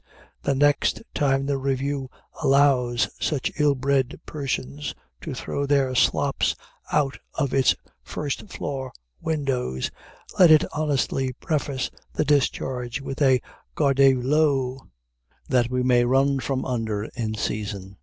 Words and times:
The 0.41 0.55
next 0.55 1.03
time 1.13 1.45
the 1.45 1.59
Revue 1.59 2.09
allows 2.41 3.07
such 3.19 3.51
ill 3.59 3.75
bred 3.75 4.19
persons 4.25 4.95
to 5.21 5.35
throw 5.35 5.67
their 5.67 5.93
slops 5.93 6.55
out 6.91 7.19
of 7.35 7.53
its 7.53 7.75
first 8.01 8.47
floor 8.49 8.91
windows, 9.21 9.91
let 10.39 10.49
it 10.49 10.63
honestly 10.73 11.33
preface 11.33 11.91
the 12.13 12.25
discharge 12.25 12.99
with 12.99 13.21
a 13.21 13.41
gardez 13.75 14.15
l'eau! 14.23 14.87
that 15.49 15.69
we 15.69 15.83
may 15.83 16.03
run 16.03 16.39
from 16.39 16.65
under 16.65 17.03
in 17.13 17.35
season. 17.35 17.97